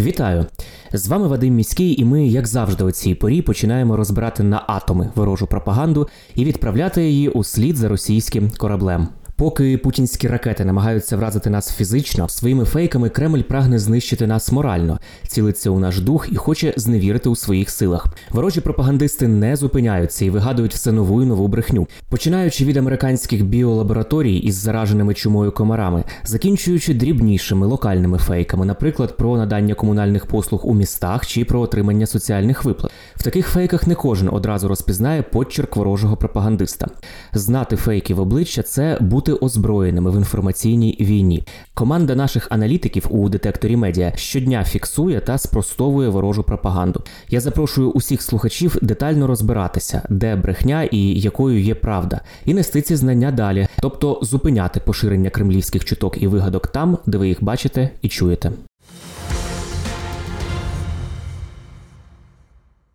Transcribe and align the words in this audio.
Вітаю! 0.00 0.46
З 0.92 1.08
вами 1.08 1.28
Вадим 1.28 1.54
Міський, 1.54 2.00
і 2.00 2.04
ми, 2.04 2.26
як 2.26 2.46
завжди, 2.46 2.84
у 2.84 2.90
цій 2.90 3.14
порі 3.14 3.42
починаємо 3.42 3.96
розбирати 3.96 4.42
на 4.42 4.64
атоми 4.66 5.10
ворожу 5.14 5.46
пропаганду 5.46 6.08
і 6.34 6.44
відправляти 6.44 7.02
її 7.02 7.28
у 7.28 7.44
слід 7.44 7.76
за 7.76 7.88
російським 7.88 8.50
кораблем. 8.58 9.08
Поки 9.42 9.78
путінські 9.78 10.28
ракети 10.28 10.64
намагаються 10.64 11.16
вразити 11.16 11.50
нас 11.50 11.72
фізично, 11.72 12.28
своїми 12.28 12.64
фейками 12.64 13.08
Кремль 13.08 13.40
прагне 13.40 13.78
знищити 13.78 14.26
нас 14.26 14.52
морально, 14.52 14.98
цілиться 15.28 15.70
у 15.70 15.78
наш 15.78 16.00
дух 16.00 16.28
і 16.32 16.36
хоче 16.36 16.74
зневірити 16.76 17.28
у 17.28 17.36
своїх 17.36 17.70
силах. 17.70 18.06
Ворожі 18.30 18.60
пропагандисти 18.60 19.28
не 19.28 19.56
зупиняються 19.56 20.24
і 20.24 20.30
вигадують 20.30 20.74
все 20.74 20.92
нову 20.92 21.22
і 21.22 21.26
нову 21.26 21.48
брехню, 21.48 21.86
починаючи 22.08 22.64
від 22.64 22.76
американських 22.76 23.44
біолабораторій 23.44 24.36
із 24.36 24.54
зараженими 24.54 25.14
чумою 25.14 25.52
комарами, 25.52 26.04
закінчуючи 26.24 26.94
дрібнішими 26.94 27.66
локальними 27.66 28.18
фейками, 28.18 28.66
наприклад, 28.66 29.16
про 29.16 29.36
надання 29.36 29.74
комунальних 29.74 30.26
послуг 30.26 30.66
у 30.68 30.74
містах 30.74 31.26
чи 31.26 31.44
про 31.44 31.60
отримання 31.60 32.06
соціальних 32.06 32.64
виплат. 32.64 32.92
В 33.16 33.22
таких 33.22 33.48
фейках 33.48 33.86
не 33.86 33.94
кожен 33.94 34.28
одразу 34.32 34.68
розпізнає 34.68 35.22
подчерк 35.22 35.76
ворожого 35.76 36.16
пропагандиста. 36.16 36.88
Знати 37.32 37.76
фейки 37.76 38.14
в 38.14 38.20
обличчя 38.20 38.62
це 38.62 38.98
бути 39.00 39.31
озброєними 39.32 40.10
в 40.10 40.16
інформаційній 40.16 40.96
війні. 41.00 41.44
Команда 41.74 42.14
наших 42.14 42.46
аналітиків 42.50 43.06
у 43.10 43.28
детекторі 43.28 43.76
медіа 43.76 44.12
щодня 44.16 44.64
фіксує 44.64 45.20
та 45.20 45.38
спростовує 45.38 46.08
ворожу 46.08 46.42
пропаганду. 46.42 47.02
Я 47.28 47.40
запрошую 47.40 47.90
усіх 47.90 48.22
слухачів 48.22 48.76
детально 48.82 49.26
розбиратися, 49.26 50.02
де 50.08 50.36
брехня 50.36 50.82
і 50.82 51.20
якою 51.20 51.60
є 51.60 51.74
правда, 51.74 52.20
і 52.44 52.54
нести 52.54 52.82
ці 52.82 52.96
знання 52.96 53.30
далі, 53.30 53.68
тобто 53.80 54.18
зупиняти 54.22 54.80
поширення 54.80 55.30
кремлівських 55.30 55.84
чуток 55.84 56.22
і 56.22 56.26
вигадок 56.26 56.66
там, 56.66 56.98
де 57.06 57.18
ви 57.18 57.28
їх 57.28 57.44
бачите 57.44 57.90
і 58.02 58.08
чуєте. 58.08 58.52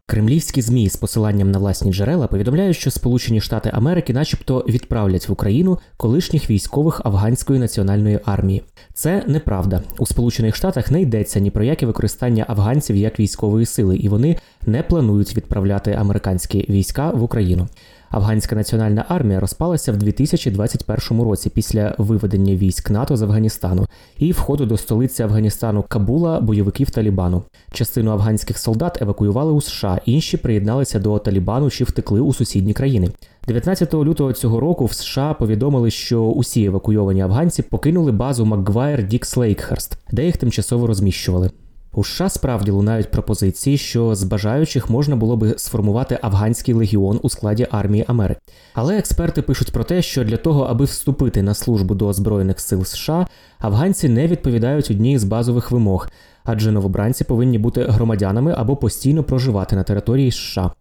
Кремлівські 0.09 0.61
змі 0.61 0.89
з 0.89 0.95
посиланням 0.95 1.52
на 1.52 1.59
власні 1.59 1.94
джерела 1.94 2.27
повідомляють, 2.27 2.77
що 2.77 2.91
Сполучені 2.91 3.41
Штати 3.41 3.72
Америки, 3.73 4.13
начебто, 4.13 4.66
відправлять 4.67 5.30
в 5.30 5.31
Україну 5.31 5.80
колишніх 5.97 6.50
військових 6.50 7.02
афганської 7.05 7.59
національної 7.59 8.19
армії. 8.25 8.63
Це 8.94 9.23
неправда. 9.28 9.81
У 10.00 10.05
Сполучених 10.05 10.55
Штатах 10.55 10.91
не 10.91 11.02
йдеться 11.02 11.39
ні 11.39 11.52
про 11.52 11.63
яке 11.63 11.85
використання 11.85 12.45
афганців 12.47 12.95
як 12.95 13.19
військової 13.19 13.66
сили, 13.66 13.97
і 13.97 14.09
вони 14.09 14.38
не 14.66 14.83
планують 14.83 15.38
відправляти 15.38 15.91
американські 15.91 16.66
війська 16.69 17.11
в 17.11 17.23
Україну. 17.23 17.67
Афганська 18.11 18.55
національна 18.55 19.05
армія 19.08 19.39
розпалася 19.39 19.91
в 19.91 19.97
2021 19.97 21.22
році 21.22 21.50
після 21.50 21.95
виведення 21.97 22.55
військ 22.55 22.89
НАТО 22.89 23.17
з 23.17 23.22
Афганістану 23.22 23.88
і 24.17 24.31
входу 24.31 24.66
до 24.66 24.77
столиці 24.77 25.23
Афганістану 25.23 25.86
Кабула 25.88 26.39
бойовиків 26.39 26.89
Талібану. 26.89 27.44
Частину 27.72 28.11
афганських 28.11 28.58
солдат 28.58 29.02
евакуювали 29.02 29.52
у 29.52 29.61
США, 29.61 30.02
інші 30.05 30.38
приєдналися 30.38 31.00
до 31.00 31.19
Талібану 31.19 31.69
чи 31.69 31.83
втекли 31.83 32.19
у 32.19 32.33
сусідні 32.33 32.73
країни. 32.73 33.09
19 33.47 33.94
лютого 33.94 34.34
цього 34.34 34.59
року 34.59 34.85
в 34.85 34.94
США 34.94 35.34
повідомили, 35.34 35.91
що 35.91 36.22
усі 36.24 36.66
евакуйовані 36.66 37.22
афганці 37.22 37.62
покинули 37.62 38.12
базу 38.12 38.45
Макгвайр 38.45 39.07
Дікс 39.07 39.38
Лейкхерст, 39.38 39.97
де 40.12 40.25
їх 40.25 40.38
тимчасово 40.38 40.88
розміщували. 40.88 41.51
У 41.97 42.03
США 42.03 42.30
справді 42.30 42.72
лунають 42.72 43.12
пропозиції, 43.12 43.78
що 43.78 44.16
з 44.16 44.24
бажаючих 44.24 44.90
можна 44.90 45.16
було 45.16 45.38
би 45.38 45.53
сформувати 45.58 46.19
афганський 46.22 46.74
легіон 46.74 47.19
у 47.24 47.30
складі 47.30 47.68
армії 47.72 48.06
Америки. 48.08 48.40
Але 48.74 48.97
експерти 48.97 49.41
пишуть 49.41 49.72
про 49.72 49.84
те, 49.84 50.02
що 50.02 50.24
для 50.24 50.38
того, 50.38 50.63
аби 50.63 50.86
вступити 50.86 51.41
на 51.41 51.53
службу 51.53 51.96
до 51.96 52.13
Збройних 52.13 52.59
сил 52.59 52.86
США, 52.86 53.28
афганці 53.59 54.09
не 54.09 54.28
відповідають 54.28 54.91
одній 54.91 55.18
з 55.18 55.24
базових 55.24 55.72
вимог, 55.72 56.09
адже 56.44 56.72
новобранці 56.72 57.24
повинні 57.24 57.57
бути 57.57 57.84
громадянами 57.84 58.53
або 58.57 58.75
постійно 58.75 59.24
проживати 59.24 59.75
на 59.75 59.84
території 59.84 60.31
США. 60.31 60.72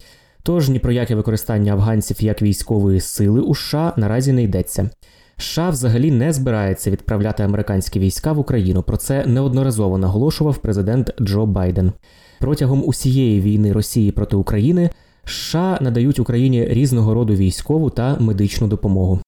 Тож 0.43 0.69
ні 0.69 0.78
про 0.78 0.93
яке 0.93 1.15
використання 1.15 1.72
афганців 1.72 2.22
як 2.22 2.43
військової 2.43 3.00
сили 3.00 3.41
у 3.41 3.55
США 3.55 3.93
наразі 3.97 4.32
не 4.32 4.43
йдеться. 4.43 4.91
США 5.38 5.70
взагалі 5.70 6.10
не 6.10 6.32
збирається 6.32 6.91
відправляти 6.91 7.42
американські 7.42 7.98
війська 7.98 8.32
в 8.32 8.38
Україну. 8.38 8.82
Про 8.82 8.97
це 8.97 9.26
неодноразово 9.26 9.98
наголошував 9.98 10.58
президент 10.58 11.14
Джо 11.20 11.47
Байден. 11.47 11.92
Протягом 12.41 12.82
усієї 12.86 13.41
війни 13.41 13.72
Росії 13.72 14.12
проти 14.12 14.36
України 14.36 14.91
США 15.25 15.78
надають 15.80 16.19
Україні 16.19 16.64
різного 16.64 17.14
роду 17.14 17.34
військову 17.34 17.91
та 17.91 18.16
медичну 18.20 18.69
допомогу. 18.69 19.20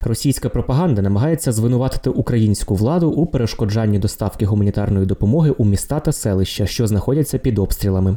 Російська 0.00 0.48
пропаганда 0.48 1.02
намагається 1.02 1.52
звинуватити 1.52 2.10
українську 2.10 2.74
владу 2.74 3.10
у 3.10 3.26
перешкоджанні 3.26 3.98
доставки 3.98 4.46
гуманітарної 4.46 5.06
допомоги 5.06 5.50
у 5.50 5.64
міста 5.64 6.00
та 6.00 6.12
селища, 6.12 6.66
що 6.66 6.86
знаходяться 6.86 7.38
під 7.38 7.58
обстрілами. 7.58 8.16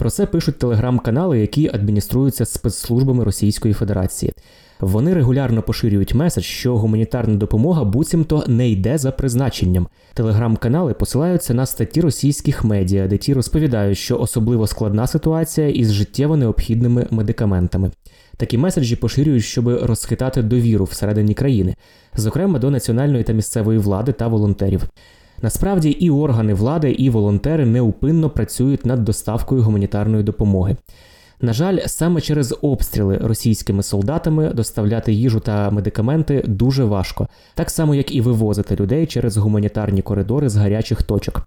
Про 0.00 0.10
це 0.10 0.26
пишуть 0.26 0.58
телеграм-канали, 0.58 1.40
які 1.40 1.68
адмініструються 1.68 2.44
спецслужбами 2.44 3.24
Російської 3.24 3.74
Федерації. 3.74 4.32
Вони 4.80 5.14
регулярно 5.14 5.62
поширюють 5.62 6.14
меседж, 6.14 6.44
що 6.44 6.76
гуманітарна 6.76 7.34
допомога 7.34 7.84
буцімто 7.84 8.44
не 8.46 8.70
йде 8.70 8.98
за 8.98 9.12
призначенням. 9.12 9.88
Телеграм-канали 10.14 10.94
посилаються 10.94 11.54
на 11.54 11.66
статті 11.66 12.00
російських 12.00 12.64
медіа, 12.64 13.06
де 13.06 13.18
ті 13.18 13.34
розповідають, 13.34 13.98
що 13.98 14.18
особливо 14.18 14.66
складна 14.66 15.06
ситуація 15.06 15.68
із 15.68 15.92
життєво 15.92 16.36
необхідними 16.36 17.06
медикаментами. 17.10 17.90
Такі 18.36 18.58
меседжі 18.58 18.96
поширюють, 18.96 19.44
щоб 19.44 19.68
розхитати 19.68 20.42
довіру 20.42 20.84
всередині 20.84 21.34
країни, 21.34 21.74
зокрема 22.16 22.58
до 22.58 22.70
національної 22.70 23.24
та 23.24 23.32
місцевої 23.32 23.78
влади 23.78 24.12
та 24.12 24.28
волонтерів. 24.28 24.82
Насправді 25.42 25.90
і 25.90 26.10
органи 26.10 26.54
влади, 26.54 26.90
і 26.90 27.10
волонтери 27.10 27.66
неупинно 27.66 28.30
працюють 28.30 28.86
над 28.86 29.04
доставкою 29.04 29.62
гуманітарної 29.62 30.22
допомоги. 30.22 30.76
На 31.42 31.52
жаль, 31.52 31.78
саме 31.86 32.20
через 32.20 32.54
обстріли 32.62 33.16
російськими 33.16 33.82
солдатами 33.82 34.48
доставляти 34.48 35.12
їжу 35.12 35.40
та 35.40 35.70
медикаменти 35.70 36.44
дуже 36.46 36.84
важко, 36.84 37.28
так 37.54 37.70
само 37.70 37.94
як 37.94 38.14
і 38.14 38.20
вивозити 38.20 38.76
людей 38.76 39.06
через 39.06 39.36
гуманітарні 39.36 40.02
коридори 40.02 40.48
з 40.48 40.56
гарячих 40.56 41.02
точок. 41.02 41.46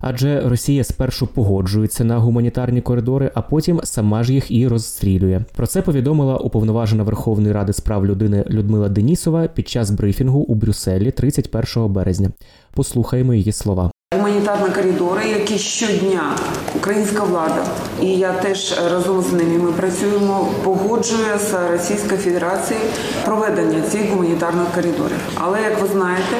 Адже 0.00 0.48
Росія 0.48 0.84
спершу 0.84 1.26
погоджується 1.26 2.04
на 2.04 2.18
гуманітарні 2.18 2.80
коридори, 2.80 3.30
а 3.34 3.42
потім 3.42 3.80
сама 3.84 4.22
ж 4.22 4.32
їх 4.32 4.50
і 4.50 4.68
розстрілює. 4.68 5.40
Про 5.56 5.66
це 5.66 5.82
повідомила 5.82 6.36
уповноважена 6.36 7.02
Верховної 7.02 7.52
Ради 7.52 7.72
з 7.72 7.80
прав 7.80 8.06
людини 8.06 8.44
Людмила 8.50 8.88
Денісова 8.88 9.46
під 9.46 9.68
час 9.68 9.90
брифінгу 9.90 10.40
у 10.40 10.54
Брюсселі 10.54 11.10
31 11.10 11.92
березня. 11.92 12.30
Послухаємо 12.74 13.34
її 13.34 13.52
слова. 13.52 13.90
Гуманітарні 14.14 14.74
коридори, 14.74 15.28
які 15.28 15.58
щодня 15.58 16.36
українська 16.76 17.24
влада, 17.24 17.66
і 18.02 18.06
я 18.06 18.32
теж 18.32 18.80
разом 18.92 19.22
з 19.22 19.32
ними 19.32 19.58
ми 19.58 19.72
працюємо, 19.72 20.48
погоджує 20.64 21.38
з 21.38 21.70
Російською 21.72 22.20
Федерацією 22.20 22.86
проведення 23.24 23.82
цих 23.82 24.10
гуманітарних 24.10 24.66
коридорів. 24.74 25.18
Але 25.34 25.62
як 25.62 25.82
ви 25.82 25.88
знаєте, 25.88 26.36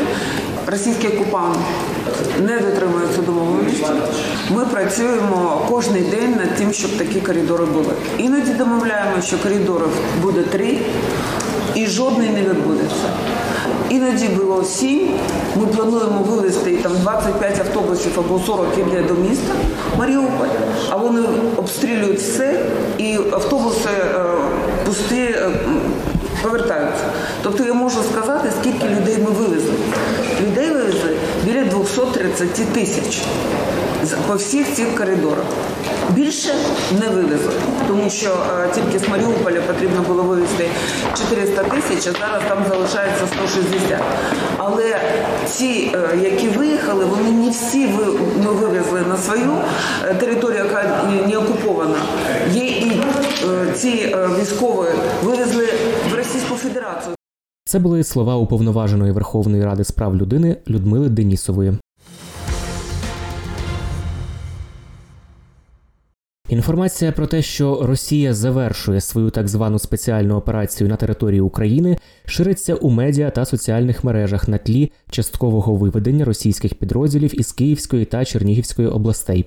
російський 0.66 1.10
окупант 1.10 1.56
не 2.40 2.58
дотримується 2.58 3.22
домовленості. 3.26 3.86
Ми 4.50 4.64
працюємо 4.64 5.66
кожен 5.70 5.92
день 5.92 6.30
над 6.36 6.56
тим, 6.58 6.72
щоб 6.72 6.90
такі 6.98 7.20
коридори 7.20 7.64
були. 7.64 7.92
Іноді 8.18 8.50
домовляємо, 8.50 9.22
що 9.22 9.38
коридорів 9.38 9.88
буде 10.22 10.42
три, 10.42 10.78
і 11.74 11.86
жодний 11.86 12.30
не 12.30 12.40
відбудеться. 12.40 13.08
Іноді 13.90 14.28
було 14.28 14.64
сім. 14.64 15.08
Ми 15.56 15.66
плануємо 15.66 16.22
вивезти 16.28 16.76
там 16.76 16.92
25 17.02 17.60
автобусів 17.60 18.12
або 18.18 18.40
40 18.46 18.66
іде 18.78 19.02
до 19.02 19.14
міста 19.14 19.52
Маріуполь, 19.98 20.48
а 20.90 20.96
вони 20.96 21.20
обстрілюють 21.56 22.18
все, 22.18 22.60
і 22.98 23.16
автобуси 23.32 23.88
е, 23.88 24.24
пусті 24.86 25.20
е, 25.20 25.50
повертаються. 26.44 27.04
Тобто 27.42 27.64
я 27.64 27.74
можу 27.74 28.02
сказати, 28.12 28.48
скільки 28.60 28.88
людей 28.88 29.18
ми 29.18 29.30
вивезли. 29.30 29.74
Людей 30.46 30.70
вивезли 30.70 31.16
біля 31.44 31.64
230 31.64 32.72
тисяч 32.72 33.22
по 34.26 34.34
всіх 34.34 34.74
цих 34.74 34.96
коридорах. 34.96 35.44
Більше 36.10 36.54
не 37.00 37.08
вивезли, 37.08 37.52
тому 37.88 38.10
що 38.10 38.28
е, 38.28 38.68
тільки 38.74 38.98
з 38.98 39.08
Маріуполя 39.08 39.60
потрібно 39.60 40.00
було 40.08 40.22
вивезти 40.22 40.68
400 41.18 41.62
тисяч, 41.62 42.06
а 42.06 42.20
зараз 42.20 42.42
там 42.48 42.58
залишається 42.68 43.26
160. 43.26 44.00
Але 44.56 45.00
ці, 45.46 45.90
е, 45.94 46.18
які 46.22 46.48
виїхали, 46.48 47.04
вони 47.04 47.30
не 47.30 47.50
всі 47.50 47.88
ну, 48.44 48.50
вивезли 48.50 49.00
на 49.08 49.16
свою 49.16 49.52
е, 50.04 50.14
територію, 50.14 50.58
яка 50.58 51.04
не 51.28 51.38
окупована. 51.38 51.98
Є 52.52 52.64
ці 53.76 53.88
е, 53.88 54.28
військові 54.40 54.88
вивезли 55.24 55.66
в 56.10 56.14
Російську 56.14 56.54
Федерацію. 56.54 57.14
Це 57.64 57.78
були 57.78 58.04
слова 58.04 58.36
уповноваженої 58.36 59.12
Верховної 59.12 59.64
Ради 59.64 59.84
з 59.84 59.90
прав 59.90 60.16
людини 60.16 60.56
Людмили 60.68 61.08
Денісової. 61.08 61.72
Інформація 66.48 67.12
про 67.12 67.26
те, 67.26 67.42
що 67.42 67.80
Росія 67.82 68.34
завершує 68.34 69.00
свою 69.00 69.30
так 69.30 69.48
звану 69.48 69.78
спеціальну 69.78 70.36
операцію 70.36 70.88
на 70.88 70.96
території 70.96 71.40
України, 71.40 71.98
шириться 72.26 72.74
у 72.74 72.90
медіа 72.90 73.30
та 73.30 73.44
соціальних 73.44 74.04
мережах 74.04 74.48
на 74.48 74.58
тлі 74.58 74.92
часткового 75.10 75.74
виведення 75.74 76.24
російських 76.24 76.74
підрозділів 76.74 77.40
із 77.40 77.52
Київської 77.52 78.04
та 78.04 78.24
Чернігівської 78.24 78.88
областей. 78.88 79.46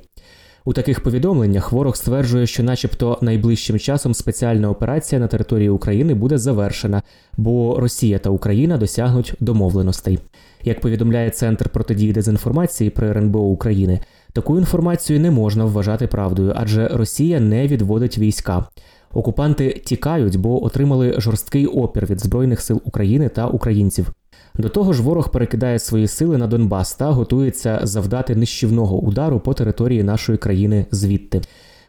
У 0.67 0.73
таких 0.73 0.99
повідомленнях 0.99 1.71
ворог 1.71 1.95
стверджує, 1.95 2.47
що, 2.47 2.63
начебто, 2.63 3.17
найближчим 3.21 3.79
часом 3.79 4.13
спеціальна 4.13 4.69
операція 4.69 5.21
на 5.21 5.27
території 5.27 5.69
України 5.69 6.13
буде 6.13 6.37
завершена, 6.37 7.01
бо 7.37 7.79
Росія 7.79 8.19
та 8.19 8.29
Україна 8.29 8.77
досягнуть 8.77 9.33
домовленостей. 9.39 10.19
Як 10.63 10.81
повідомляє 10.81 11.29
Центр 11.29 11.69
протидії 11.69 12.13
дезінформації 12.13 12.89
при 12.89 13.07
РНБО 13.09 13.39
України, 13.39 13.99
таку 14.33 14.57
інформацію 14.57 15.19
не 15.19 15.31
можна 15.31 15.65
вважати 15.65 16.07
правдою, 16.07 16.53
адже 16.55 16.87
Росія 16.87 17.39
не 17.39 17.67
відводить 17.67 18.17
війська. 18.17 18.67
Окупанти 19.13 19.81
тікають, 19.85 20.37
бо 20.37 20.65
отримали 20.65 21.15
жорсткий 21.17 21.65
опір 21.65 22.05
від 22.05 22.19
збройних 22.19 22.61
сил 22.61 22.81
України 22.85 23.29
та 23.29 23.47
українців. 23.47 24.11
До 24.57 24.69
того 24.69 24.93
ж, 24.93 25.03
ворог 25.03 25.31
перекидає 25.31 25.79
свої 25.79 26.07
сили 26.07 26.37
на 26.37 26.47
Донбас 26.47 26.95
та 26.95 27.11
готується 27.11 27.79
завдати 27.83 28.35
нищівного 28.35 28.97
удару 28.97 29.39
по 29.39 29.53
території 29.53 30.03
нашої 30.03 30.37
країни 30.37 30.85
звідти. 30.91 31.41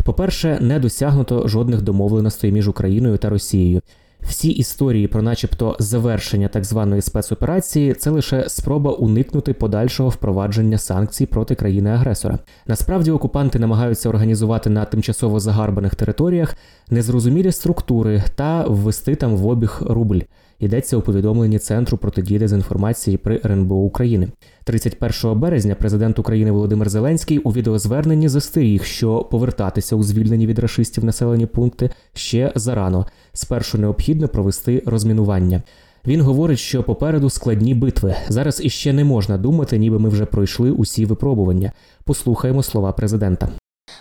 По-перше, 0.04 0.58
не 0.60 0.78
досягнуто 0.78 1.48
жодних 1.48 1.82
домовленостей 1.82 2.52
між 2.52 2.68
Україною 2.68 3.18
та 3.18 3.28
Росією. 3.28 3.80
Всі 4.22 4.50
історії 4.50 5.08
про, 5.08 5.22
начебто, 5.22 5.76
завершення 5.78 6.48
так 6.48 6.64
званої 6.64 7.02
спецоперації 7.02 7.94
це 7.94 8.10
лише 8.10 8.48
спроба 8.48 8.92
уникнути 8.92 9.52
подальшого 9.52 10.08
впровадження 10.08 10.78
санкцій 10.78 11.26
проти 11.26 11.54
країни-агресора. 11.54 12.38
Насправді 12.66 13.10
окупанти 13.10 13.58
намагаються 13.58 14.08
організувати 14.08 14.70
на 14.70 14.84
тимчасово 14.84 15.40
загарбаних 15.40 15.94
територіях 15.94 16.56
незрозумілі 16.90 17.52
структури 17.52 18.22
та 18.34 18.64
ввести 18.66 19.14
там 19.14 19.36
в 19.36 19.46
обіг 19.46 19.80
рубль. 19.80 20.20
Йдеться 20.60 20.96
у 20.96 21.00
повідомленні 21.00 21.58
Центру 21.58 21.98
протидії 21.98 22.38
дезінформації 22.38 23.16
при 23.16 23.40
РНБО 23.44 23.74
України. 23.74 24.28
31 24.64 25.38
березня 25.38 25.74
президент 25.74 26.18
України 26.18 26.50
Володимир 26.50 26.88
Зеленський 26.88 27.38
у 27.38 27.52
відеозверненні 27.52 28.28
застеріг, 28.28 28.84
що 28.84 29.18
повертатися 29.18 29.96
у 29.96 30.02
звільнені 30.02 30.46
від 30.46 30.58
рашистів 30.58 31.04
населені 31.04 31.46
пункти 31.46 31.90
ще 32.12 32.52
зарано. 32.54 33.06
Спершу 33.32 33.78
необхідно 33.78 34.28
провести 34.28 34.82
розмінування. 34.86 35.62
Він 36.06 36.20
говорить, 36.20 36.58
що 36.58 36.82
попереду 36.82 37.30
складні 37.30 37.74
битви. 37.74 38.14
Зараз 38.28 38.60
іще 38.64 38.92
не 38.92 39.04
можна 39.04 39.38
думати, 39.38 39.78
ніби 39.78 39.98
ми 39.98 40.08
вже 40.08 40.26
пройшли 40.26 40.70
усі 40.70 41.06
випробування. 41.06 41.72
Послухаємо 42.04 42.62
слова 42.62 42.92
президента. 42.92 43.48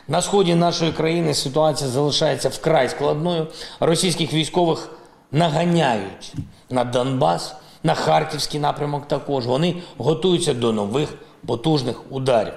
На 0.08 0.22
сході 0.22 0.56
нашої 0.56 0.92
країни 0.92 1.34
ситуація 1.34 1.90
залишається 1.90 2.50
вкрай 2.50 2.90
складною. 2.90 3.48
Російських 3.80 4.34
військових 4.34 4.90
наганяють 5.32 6.34
на 6.70 6.84
Донбас, 6.84 7.56
на 7.84 7.94
Харківський 7.94 8.60
напрямок 8.60 9.08
також. 9.08 9.46
Вони 9.46 9.76
готуються 9.98 10.54
до 10.54 10.74
нових 10.74 11.14
потужних 11.46 12.12
ударів. 12.12 12.54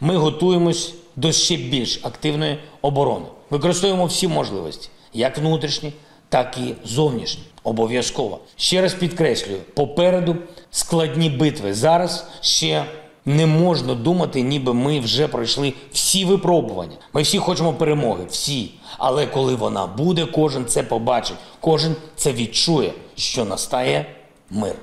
Ми 0.00 0.16
готуємось 0.16 0.94
до 1.16 1.32
ще 1.32 1.56
більш 1.56 2.00
активної 2.04 2.58
оборони. 2.82 3.26
Використовуємо 3.50 4.06
всі 4.06 4.28
можливості, 4.28 4.88
як 5.12 5.38
внутрішні, 5.38 5.92
так 6.28 6.58
і 6.58 6.74
зовнішні. 6.84 7.44
Обов'язково. 7.62 8.40
Ще 8.56 8.82
раз 8.82 8.94
підкреслюю, 8.94 9.58
попереду 9.74 10.36
складні 10.70 11.30
битви. 11.30 11.74
Зараз 11.74 12.26
ще 12.40 12.84
не 13.26 13.46
можна 13.46 13.94
думати, 13.94 14.42
ніби 14.42 14.74
ми 14.74 15.00
вже 15.00 15.28
пройшли 15.28 15.72
всі 15.92 16.24
випробування. 16.24 16.96
Ми 17.12 17.22
всі 17.22 17.38
хочемо 17.38 17.72
перемоги, 17.72 18.24
всі. 18.30 18.70
Але 18.98 19.26
коли 19.26 19.54
вона 19.54 19.86
буде, 19.86 20.26
кожен 20.26 20.66
це 20.66 20.82
побачить, 20.82 21.36
кожен 21.60 21.96
це 22.16 22.32
відчує, 22.32 22.92
що 23.14 23.44
настає 23.44 24.06
мир. 24.50 24.74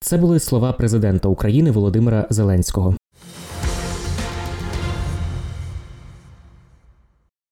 Це 0.00 0.16
були 0.16 0.40
слова 0.40 0.72
президента 0.72 1.28
України 1.28 1.70
Володимира 1.70 2.26
Зеленського. 2.30 2.94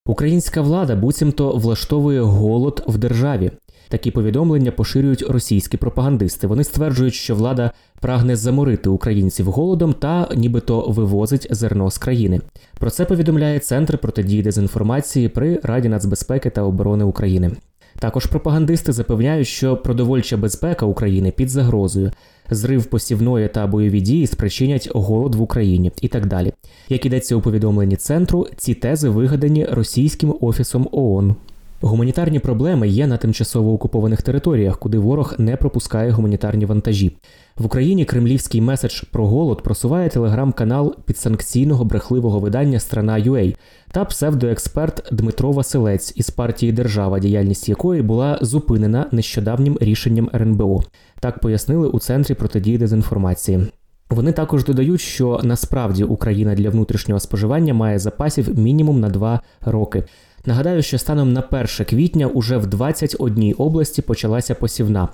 Українська 0.06 0.60
влада 0.60 0.96
буцімто 0.96 1.52
влаштовує 1.52 2.20
голод 2.20 2.84
в 2.86 2.98
державі. 2.98 3.50
Такі 3.88 4.10
повідомлення 4.10 4.70
поширюють 4.70 5.22
російські 5.22 5.76
пропагандисти. 5.76 6.46
Вони 6.46 6.64
стверджують, 6.64 7.14
що 7.14 7.34
влада 7.34 7.70
прагне 8.00 8.36
заморити 8.36 8.88
українців 8.88 9.46
голодом 9.46 9.92
та 9.92 10.28
нібито 10.36 10.80
вивозить 10.88 11.46
зерно 11.50 11.90
з 11.90 11.98
країни. 11.98 12.40
Про 12.78 12.90
це 12.90 13.04
повідомляє 13.04 13.58
Центр 13.58 13.98
протидії 13.98 14.42
дезінформації 14.42 15.28
при 15.28 15.60
Раді 15.62 15.88
нацбезпеки 15.88 16.50
та 16.50 16.62
оборони 16.62 17.04
України. 17.04 17.50
Також 17.98 18.26
пропагандисти 18.26 18.92
запевняють, 18.92 19.46
що 19.46 19.76
продовольча 19.76 20.36
безпека 20.36 20.86
України 20.86 21.30
під 21.30 21.48
загрозою, 21.48 22.10
зрив 22.50 22.84
посівної 22.84 23.48
та 23.48 23.66
бойові 23.66 24.00
дії 24.00 24.26
спричинять 24.26 24.88
голод 24.94 25.34
в 25.34 25.42
Україні 25.42 25.92
і 26.00 26.08
так 26.08 26.26
далі. 26.26 26.52
Як 26.88 27.06
ідеться 27.06 27.36
у 27.36 27.40
повідомленні 27.40 27.96
центру, 27.96 28.46
ці 28.56 28.74
тези 28.74 29.08
вигадані 29.08 29.64
російським 29.64 30.34
офісом 30.40 30.88
ООН. 30.92 31.34
Гуманітарні 31.80 32.38
проблеми 32.38 32.88
є 32.88 33.06
на 33.06 33.16
тимчасово 33.16 33.72
окупованих 33.72 34.22
територіях, 34.22 34.78
куди 34.78 34.98
ворог 34.98 35.34
не 35.38 35.56
пропускає 35.56 36.10
гуманітарні 36.10 36.66
вантажі. 36.66 37.16
В 37.56 37.66
Україні 37.66 38.04
кремлівський 38.04 38.60
меседж 38.60 39.02
про 39.10 39.26
голод 39.26 39.62
просуває 39.62 40.08
телеграм-канал 40.08 40.94
підсанкційного 41.04 41.84
брехливого 41.84 42.40
видання 42.40 42.80
Страна.UA 42.80 43.56
та 43.90 44.04
псевдоексперт 44.04 45.08
Дмитро 45.12 45.52
Василець 45.52 46.12
із 46.16 46.30
партії 46.30 46.72
Держава, 46.72 47.18
діяльність 47.18 47.68
якої 47.68 48.02
була 48.02 48.38
зупинена 48.42 49.06
нещодавнім 49.12 49.78
рішенням 49.80 50.30
РНБО. 50.34 50.82
Так 51.20 51.40
пояснили 51.40 51.88
у 51.88 51.98
центрі 51.98 52.34
протидії 52.34 52.78
дезінформації. 52.78 53.66
Вони 54.10 54.32
також 54.32 54.64
додають, 54.64 55.00
що 55.00 55.40
насправді 55.44 56.04
Україна 56.04 56.54
для 56.54 56.70
внутрішнього 56.70 57.20
споживання 57.20 57.74
має 57.74 57.98
запасів 57.98 58.58
мінімум 58.58 59.00
на 59.00 59.08
два 59.08 59.40
роки. 59.60 60.04
Нагадаю, 60.46 60.82
що 60.82 60.98
станом 60.98 61.32
на 61.32 61.40
1 61.50 61.66
квітня 61.66 62.26
уже 62.26 62.56
в 62.56 62.66
21 62.66 63.54
області 63.58 64.02
почалася 64.02 64.54
посівна. 64.54 65.08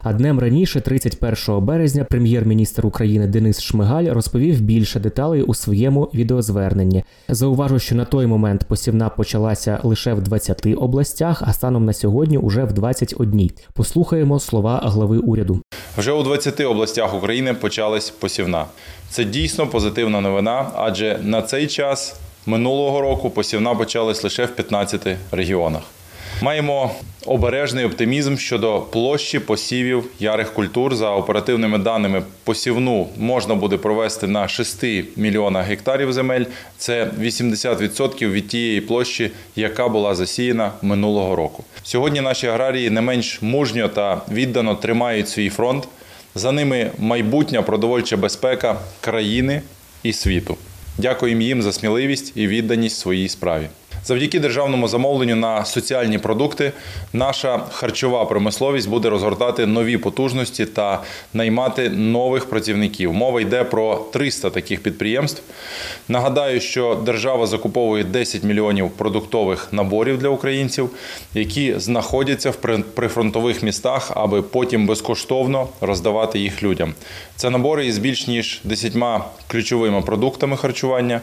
А 0.00 0.12
днем 0.12 0.38
раніше, 0.38 0.80
31 0.80 1.60
березня, 1.64 2.04
прем'єр-міністр 2.04 2.86
України 2.86 3.26
Денис 3.26 3.62
Шмигаль 3.62 4.04
розповів 4.04 4.60
більше 4.60 5.00
деталей 5.00 5.42
у 5.42 5.54
своєму 5.54 6.10
відеозверненні. 6.14 7.04
Зауважу, 7.28 7.78
що 7.78 7.94
на 7.94 8.04
той 8.04 8.26
момент 8.26 8.64
посівна 8.68 9.08
почалася 9.08 9.80
лише 9.82 10.14
в 10.14 10.22
20 10.22 10.66
областях, 10.76 11.42
а 11.46 11.52
станом 11.52 11.84
на 11.84 11.92
сьогодні 11.92 12.38
уже 12.38 12.64
в 12.64 12.72
21. 12.72 13.50
Послухаємо 13.72 14.40
слова 14.40 14.80
глави 14.84 15.18
уряду. 15.18 15.62
Вже 15.98 16.12
у 16.12 16.22
20 16.22 16.60
областях 16.60 17.14
України 17.14 17.54
почалась 17.54 18.10
посівна. 18.10 18.64
Це 19.10 19.24
дійсно 19.24 19.66
позитивна 19.66 20.20
новина, 20.20 20.70
адже 20.74 21.18
на 21.22 21.42
цей 21.42 21.66
час 21.66 22.20
минулого 22.46 23.00
року 23.00 23.30
посівна 23.30 23.74
почалась 23.74 24.24
лише 24.24 24.44
в 24.44 24.56
15 24.56 25.06
регіонах. 25.30 25.82
Маємо 26.42 26.90
обережний 27.26 27.84
оптимізм 27.84 28.36
щодо 28.36 28.80
площі 28.80 29.38
посівів 29.38 30.04
ярих 30.20 30.52
культур. 30.52 30.96
За 30.96 31.10
оперативними 31.10 31.78
даними, 31.78 32.22
посівну 32.44 33.08
можна 33.18 33.54
буде 33.54 33.76
провести 33.76 34.26
на 34.26 34.48
6 34.48 34.84
мільйонах 35.16 35.66
гектарів 35.66 36.12
земель. 36.12 36.44
Це 36.78 37.10
80% 37.20 38.30
від 38.30 38.48
тієї 38.48 38.80
площі, 38.80 39.30
яка 39.56 39.88
була 39.88 40.14
засіяна 40.14 40.72
минулого 40.82 41.36
року. 41.36 41.64
Сьогодні 41.82 42.20
наші 42.20 42.46
аграрії 42.46 42.90
не 42.90 43.00
менш 43.00 43.42
мужньо 43.42 43.88
та 43.88 44.20
віддано 44.32 44.74
тримають 44.74 45.28
свій 45.28 45.48
фронт. 45.48 45.88
За 46.34 46.52
ними 46.52 46.90
майбутня 46.98 47.62
продовольча 47.62 48.16
безпека 48.16 48.76
країни 49.00 49.62
і 50.02 50.12
світу. 50.12 50.56
Дякуємо 50.98 51.42
їм 51.42 51.62
за 51.62 51.72
сміливість 51.72 52.32
і 52.34 52.46
відданість 52.46 52.98
своїй 52.98 53.28
справі. 53.28 53.68
Завдяки 54.06 54.38
державному 54.40 54.88
замовленню 54.88 55.36
на 55.36 55.64
соціальні 55.64 56.18
продукти 56.18 56.72
наша 57.12 57.60
харчова 57.72 58.24
промисловість 58.24 58.88
буде 58.88 59.10
розгортати 59.10 59.66
нові 59.66 59.96
потужності 59.98 60.66
та 60.66 61.02
наймати 61.34 61.90
нових 61.90 62.44
працівників. 62.44 63.12
Мова 63.12 63.40
йде 63.40 63.64
про 63.64 63.96
300 64.12 64.50
таких 64.50 64.82
підприємств. 64.82 65.42
Нагадаю, 66.08 66.60
що 66.60 66.94
держава 67.04 67.46
закуповує 67.46 68.04
10 68.04 68.42
мільйонів 68.42 68.90
продуктових 68.90 69.68
наборів 69.72 70.18
для 70.18 70.28
українців, 70.28 70.90
які 71.34 71.78
знаходяться 71.78 72.50
в 72.50 72.56
при- 72.56 72.78
прифронтових 72.78 73.62
містах, 73.62 74.12
аби 74.14 74.42
потім 74.42 74.86
безкоштовно 74.86 75.68
роздавати 75.80 76.38
їх 76.38 76.62
людям. 76.62 76.94
Це 77.36 77.50
набори 77.50 77.86
із 77.86 77.98
більш 77.98 78.26
ніж 78.26 78.60
10 78.64 78.92
ключовими 79.48 80.02
продуктами 80.02 80.56
харчування. 80.56 81.20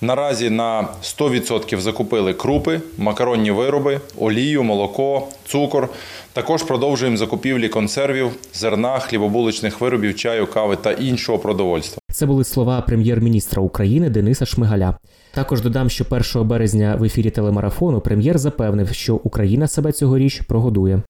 Наразі 0.00 0.50
на 0.50 0.88
100% 1.02 1.80
закупили 1.80 2.34
крупи, 2.34 2.80
макаронні 2.98 3.50
вироби, 3.50 4.00
олію, 4.18 4.62
молоко, 4.62 5.28
цукор. 5.46 5.88
Також 6.32 6.62
продовжуємо 6.62 7.16
закупівлі 7.16 7.68
консервів, 7.68 8.30
зерна, 8.54 8.98
хлібобуличних 8.98 9.80
виробів, 9.80 10.16
чаю, 10.16 10.46
кави 10.46 10.76
та 10.76 10.92
іншого 10.92 11.38
продовольства. 11.38 11.98
Це 12.12 12.26
були 12.26 12.44
слова 12.44 12.80
прем'єр-міністра 12.80 13.62
України 13.62 14.10
Дениса 14.10 14.46
Шмигаля. 14.46 14.98
Також 15.34 15.60
додам, 15.60 15.90
що 15.90 16.04
1 16.34 16.48
березня 16.48 16.96
в 17.00 17.04
ефірі 17.04 17.30
телемарафону 17.30 18.00
прем'єр 18.00 18.38
запевнив, 18.38 18.88
що 18.88 19.14
Україна 19.14 19.68
себе 19.68 19.92
цьогоріч 19.92 20.40
прогодує. 20.40 21.02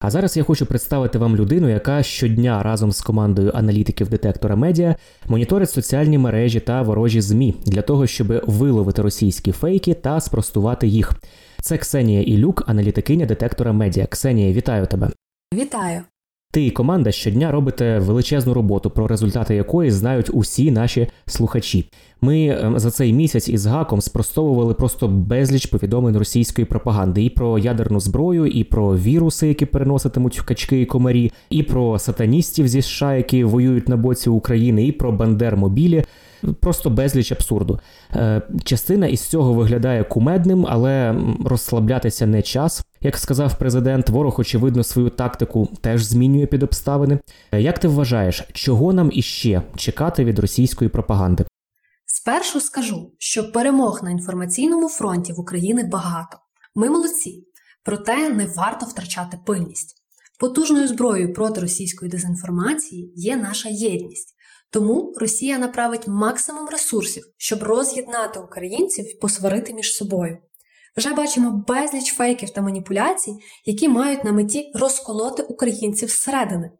А 0.00 0.10
зараз 0.10 0.36
я 0.36 0.42
хочу 0.42 0.66
представити 0.66 1.18
вам 1.18 1.36
людину, 1.36 1.68
яка 1.68 2.02
щодня 2.02 2.62
разом 2.62 2.92
з 2.92 3.00
командою 3.00 3.52
аналітиків 3.54 4.08
детектора 4.08 4.56
медіа 4.56 4.96
моніторить 5.28 5.70
соціальні 5.70 6.18
мережі 6.18 6.60
та 6.60 6.82
ворожі 6.82 7.20
змі 7.20 7.54
для 7.66 7.82
того, 7.82 8.06
щоб 8.06 8.42
виловити 8.46 9.02
російські 9.02 9.52
фейки 9.52 9.94
та 9.94 10.20
спростувати 10.20 10.86
їх. 10.86 11.12
Це 11.62 11.78
Ксенія 11.78 12.22
Ілюк, 12.22 12.64
аналітикиня 12.66 13.26
детектора 13.26 13.72
медіа. 13.72 14.06
Ксенія, 14.06 14.52
вітаю 14.52 14.86
тебе. 14.86 15.10
Вітаю! 15.54 16.02
Ти 16.52 16.66
і 16.66 16.70
команда 16.70 17.12
щодня 17.12 17.50
робите 17.50 17.98
величезну 17.98 18.54
роботу, 18.54 18.90
про 18.90 19.06
результати 19.06 19.54
якої 19.54 19.90
знають 19.90 20.30
усі 20.32 20.70
наші 20.70 21.08
слухачі. 21.26 21.90
Ми 22.20 22.46
ем, 22.46 22.78
за 22.78 22.90
цей 22.90 23.12
місяць 23.12 23.48
із 23.48 23.66
гаком 23.66 24.00
спростовували 24.00 24.74
просто 24.74 25.08
безліч 25.08 25.66
повідомлень 25.66 26.16
російської 26.16 26.64
пропаганди 26.64 27.24
і 27.24 27.30
про 27.30 27.58
ядерну 27.58 28.00
зброю, 28.00 28.46
і 28.46 28.64
про 28.64 28.96
віруси, 28.96 29.48
які 29.48 29.66
переноситимуть 29.66 30.40
качки 30.40 30.80
і 30.80 30.86
комарі, 30.86 31.32
і 31.50 31.62
про 31.62 31.98
сатаністів 31.98 32.68
зі 32.68 32.82
США, 32.82 33.14
які 33.14 33.44
воюють 33.44 33.88
на 33.88 33.96
боці 33.96 34.30
України, 34.30 34.86
і 34.86 34.92
про 34.92 35.12
бандермобілі. 35.12 36.04
Просто 36.60 36.90
безліч 36.90 37.32
абсурду. 37.32 37.80
Е, 38.14 38.42
частина 38.64 39.06
із 39.06 39.20
цього 39.20 39.52
виглядає 39.52 40.04
кумедним, 40.04 40.66
але 40.68 41.16
розслаблятися 41.44 42.26
не 42.26 42.42
час. 42.42 42.84
Як 43.02 43.16
сказав 43.16 43.58
президент, 43.58 44.08
ворог, 44.08 44.40
очевидно, 44.40 44.84
свою 44.84 45.10
тактику 45.10 45.68
теж 45.80 46.04
змінює 46.04 46.46
під 46.46 46.62
обставини. 46.62 47.18
Як 47.52 47.78
ти 47.78 47.88
вважаєш, 47.88 48.44
чого 48.52 48.92
нам 48.92 49.10
іще 49.12 49.62
чекати 49.76 50.24
від 50.24 50.38
російської 50.38 50.90
пропаганди? 50.90 51.44
Спершу 52.06 52.60
скажу, 52.60 53.12
що 53.18 53.52
перемог 53.52 54.00
на 54.02 54.10
інформаційному 54.10 54.88
фронті 54.88 55.32
в 55.32 55.40
Україні 55.40 55.84
багато. 55.84 56.38
Ми 56.74 56.90
молодці, 56.90 57.44
проте 57.84 58.30
не 58.30 58.46
варто 58.46 58.86
втрачати 58.86 59.38
пильність. 59.46 59.96
Потужною 60.38 60.88
зброєю 60.88 61.32
проти 61.32 61.60
російської 61.60 62.10
дезінформації 62.10 63.12
є 63.16 63.36
наша 63.36 63.68
єдність. 63.68 64.34
Тому 64.70 65.14
Росія 65.20 65.58
направить 65.58 66.08
максимум 66.08 66.68
ресурсів, 66.68 67.24
щоб 67.36 67.62
роз'єднати 67.62 68.40
українців 68.40 69.10
і 69.10 69.18
посварити 69.18 69.74
між 69.74 69.94
собою. 69.94 70.38
Вже 70.96 71.14
бачимо 71.14 71.64
безліч 71.68 72.12
фейків 72.12 72.50
та 72.50 72.62
маніпуляцій, 72.62 73.34
які 73.64 73.88
мають 73.88 74.24
на 74.24 74.32
меті 74.32 74.72
розколоти 74.74 75.42
українців 75.42 76.08
зсередини. 76.08 76.70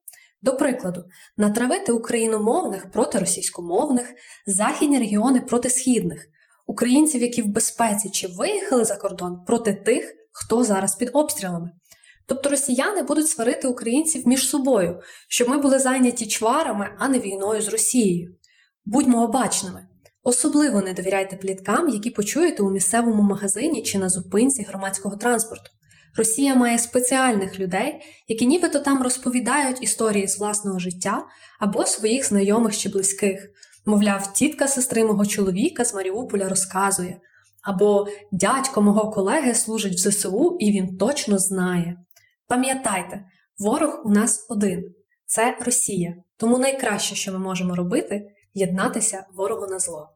До 0.43 0.57
прикладу, 0.57 1.05
натравити 1.37 1.93
україномовних 1.93 2.91
проти 2.91 3.19
російськомовних, 3.19 4.07
західні 4.47 4.99
регіони 4.99 5.41
проти 5.41 5.71
східних, 5.71 6.27
українців, 6.67 7.23
які 7.23 7.43
в 7.43 7.47
безпеці 7.47 8.11
чи 8.11 8.27
виїхали 8.27 8.85
за 8.85 8.97
кордон, 8.97 9.45
проти 9.47 9.75
тих, 9.75 10.15
хто 10.33 10.65
зараз 10.65 10.97
під 10.97 11.11
обстрілами. 11.13 11.71
Тобто 12.27 12.51
росіяни 12.51 13.03
будуть 13.03 13.29
сварити 13.29 13.69
українців 13.69 14.29
між 14.29 14.49
собою, 14.49 15.01
щоб 15.29 15.49
ми 15.49 15.59
були 15.59 15.79
зайняті 15.79 16.27
чварами, 16.27 16.91
а 16.99 17.09
не 17.09 17.19
війною 17.19 17.63
з 17.63 17.69
Росією. 17.69 18.35
Будьмо 18.85 19.25
обачними. 19.25 19.90
Особливо 20.23 20.81
не 20.81 20.93
довіряйте 20.93 21.37
пліткам, 21.37 21.89
які 21.89 22.11
почуєте 22.11 22.63
у 22.63 22.71
місцевому 22.71 23.23
магазині 23.23 23.83
чи 23.83 23.99
на 23.99 24.09
зупинці 24.09 24.63
громадського 24.63 25.17
транспорту. 25.17 25.71
Росія 26.17 26.55
має 26.55 26.79
спеціальних 26.79 27.61
людей, 27.61 28.01
які 28.29 28.47
нібито 28.47 28.79
там 28.79 29.03
розповідають 29.03 29.83
історії 29.83 30.29
з 30.29 30.39
власного 30.39 30.79
життя 30.79 31.27
або 31.61 31.87
своїх 31.87 32.29
знайомих 32.29 32.79
чи 32.79 32.89
близьких. 32.89 33.51
Мовляв, 33.87 34.33
тітка 34.33 34.69
сестри 34.69 35.05
мого 35.05 35.27
чоловіка 35.27 35.85
з 35.85 35.95
Маріуполя 35.95 36.49
розказує, 36.49 37.21
або 37.63 38.09
дядько 38.33 38.83
мого 38.83 39.11
колеги 39.11 39.55
служить 39.55 39.95
в 39.95 39.99
ЗСУ 39.99 40.57
і 40.61 40.73
він 40.73 40.97
точно 40.97 41.39
знає. 41.39 41.97
Пам'ятайте, 42.49 43.25
ворог 43.59 44.03
у 44.05 44.11
нас 44.11 44.47
один 44.49 44.95
це 45.27 45.59
Росія. 45.67 46.15
Тому 46.37 46.59
найкраще, 46.59 47.15
що 47.15 47.33
ми 47.33 47.39
можемо 47.39 47.75
робити, 47.75 48.23
єднатися 48.55 49.25
ворогу 49.37 49.67
на 49.67 49.79
зло. 49.79 50.09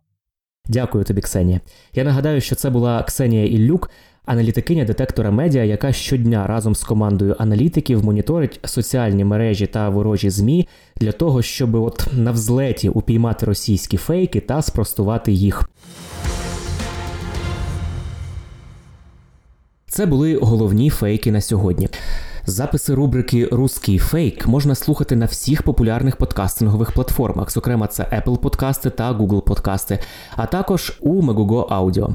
Дякую 0.69 1.05
тобі, 1.05 1.21
Ксенія. 1.21 1.61
Я 1.95 2.05
нагадаю, 2.05 2.41
що 2.41 2.55
це 2.55 2.71
була 2.71 3.03
Ксенія 3.03 3.47
Іллюк, 3.47 3.91
аналітикиня 4.25 4.85
детектора 4.85 5.31
медіа, 5.31 5.65
яка 5.65 5.93
щодня 5.93 6.47
разом 6.47 6.75
з 6.75 6.85
командою 6.85 7.37
аналітиків 7.39 8.05
моніторить 8.05 8.61
соціальні 8.65 9.25
мережі 9.25 9.67
та 9.67 9.89
ворожі 9.89 10.31
змі 10.31 10.69
для 10.97 11.13
того, 11.13 11.43
щоб 11.43 11.75
от 11.75 12.07
на 12.13 12.31
взлеті 12.31 12.89
упіймати 12.89 13.47
російські 13.47 13.97
фейки 13.97 14.41
та 14.41 14.63
спростувати 14.63 15.33
їх. 15.33 15.71
Це 19.87 20.07
були 20.07 20.37
головні 20.37 20.91
фейки 20.91 21.33
на 21.33 21.41
сьогодні. 21.41 21.89
Записи 22.47 22.95
рубрики 22.95 23.49
Руський 23.53 23.99
фейк 23.99 24.47
можна 24.47 24.75
слухати 24.75 25.17
на 25.17 25.27
всіх 25.27 25.63
популярних 25.63 26.17
подкастингових 26.17 26.93
платформах, 26.93 27.51
зокрема, 27.51 27.87
це 27.87 28.03
Apple 28.03 28.39
Подкасти 28.39 28.91
та 28.91 29.13
Google 29.13 29.43
Подкасти, 29.43 29.99
а 30.37 30.47
також 30.47 30.99
у 31.01 31.23
Megogo 31.23 31.69
Audio. 31.69 32.15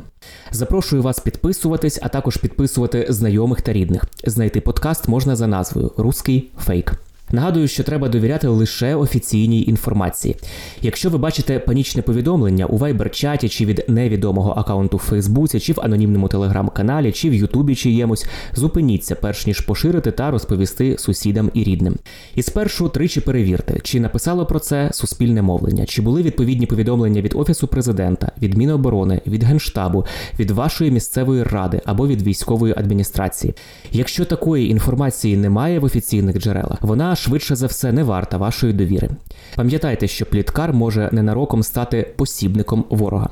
Запрошую 0.51 1.01
вас 1.01 1.19
підписуватись, 1.19 1.99
а 2.01 2.09
також 2.09 2.37
підписувати 2.37 3.05
знайомих 3.09 3.61
та 3.61 3.73
рідних. 3.73 4.05
Знайти 4.23 4.61
подкаст 4.61 5.07
можна 5.07 5.35
за 5.35 5.47
назвою 5.47 5.91
Руський 5.97 6.51
фейк. 6.59 6.93
Нагадую, 7.31 7.67
що 7.67 7.83
треба 7.83 8.09
довіряти 8.09 8.47
лише 8.47 8.95
офіційній 8.95 9.63
інформації. 9.63 10.35
Якщо 10.81 11.09
ви 11.09 11.17
бачите 11.17 11.59
панічне 11.59 12.01
повідомлення 12.01 12.65
у 12.65 12.77
Viber-чаті 12.77 13.49
чи 13.49 13.65
від 13.65 13.85
невідомого 13.87 14.51
аккаунту 14.51 14.97
в 14.97 14.99
Фейсбуці, 14.99 15.59
чи 15.59 15.73
в 15.73 15.81
анонімному 15.81 16.27
телеграм-каналі, 16.27 17.11
чи 17.11 17.29
в 17.29 17.33
Ютубі 17.33 17.75
чиємусь, 17.75 18.25
зупиніться, 18.55 19.15
перш 19.15 19.47
ніж 19.47 19.61
поширити 19.61 20.11
та 20.11 20.31
розповісти 20.31 20.97
сусідам 20.97 21.51
і 21.53 21.63
рідним. 21.63 21.95
І 22.35 22.41
спершу 22.41 22.89
тричі 22.89 23.21
перевірте, 23.21 23.79
чи 23.83 23.99
написало 23.99 24.45
про 24.45 24.59
це 24.59 24.89
суспільне 24.93 25.41
мовлення, 25.41 25.85
чи 25.85 26.01
були 26.01 26.21
відповідні 26.21 26.65
повідомлення 26.65 27.21
від 27.21 27.33
Офісу 27.35 27.67
президента, 27.67 28.31
від 28.41 28.57
Міноборони, 28.57 29.21
від 29.27 29.43
Генштабу, 29.43 30.05
від 30.39 30.51
вашої 30.51 30.91
місцевої 30.91 31.43
ради 31.43 31.81
або 31.85 32.07
від 32.07 32.21
військової 32.21 32.73
адміністрації. 32.77 33.53
Якщо 33.91 34.25
такої 34.25 34.69
інформації 34.69 35.37
немає 35.37 35.79
в 35.79 35.83
офіційних 35.83 36.39
джерелах, 36.39 36.81
вона 36.81 37.15
швидше 37.19 37.55
за 37.55 37.67
все 37.67 37.91
не 37.91 38.03
варта 38.03 38.37
вашої 38.37 38.73
довіри. 38.73 39.09
Пам'ятайте, 39.55 40.07
що 40.07 40.25
пліткар 40.25 40.73
може 40.73 41.09
ненароком 41.11 41.63
стати 41.63 42.13
посібником 42.17 42.85
ворога. 42.89 43.29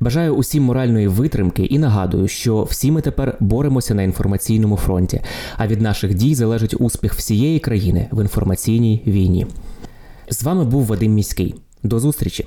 Бажаю 0.00 0.34
усім 0.34 0.62
моральної 0.62 1.08
витримки 1.08 1.64
і 1.64 1.78
нагадую, 1.78 2.28
що 2.28 2.62
всі 2.62 2.90
ми 2.90 3.00
тепер 3.00 3.36
боремося 3.40 3.94
на 3.94 4.02
інформаційному 4.02 4.76
фронті, 4.76 5.20
а 5.56 5.66
від 5.66 5.80
наших 5.80 6.14
дій 6.14 6.34
залежить 6.34 6.74
успіх 6.78 7.14
всієї 7.14 7.58
країни 7.58 8.08
в 8.12 8.22
інформаційній 8.22 9.02
війні. 9.06 9.46
З 10.28 10.42
вами 10.42 10.64
був 10.64 10.86
Вадим 10.86 11.12
Міський. 11.12 11.54
До 11.82 12.00
зустрічі! 12.00 12.46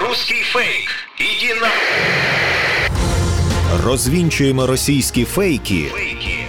Русский 0.00 0.42
фейк. 0.42 0.88
Иди 1.20 1.60
на... 1.60 1.68
Розвінчуємо 3.84 4.66
російські 4.66 5.24
фейки, 5.24 5.84
Фейки. 5.84 6.07